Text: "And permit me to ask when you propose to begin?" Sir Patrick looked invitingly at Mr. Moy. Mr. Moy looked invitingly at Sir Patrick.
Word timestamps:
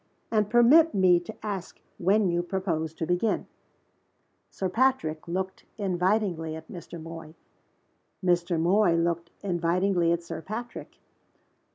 "And 0.31 0.49
permit 0.49 0.95
me 0.95 1.19
to 1.19 1.45
ask 1.45 1.79
when 1.99 2.27
you 2.31 2.41
propose 2.41 2.91
to 2.95 3.05
begin?" 3.05 3.45
Sir 4.49 4.67
Patrick 4.67 5.27
looked 5.27 5.63
invitingly 5.77 6.55
at 6.55 6.67
Mr. 6.71 6.99
Moy. 6.99 7.35
Mr. 8.25 8.59
Moy 8.59 8.95
looked 8.95 9.29
invitingly 9.43 10.11
at 10.11 10.23
Sir 10.23 10.41
Patrick. 10.41 10.97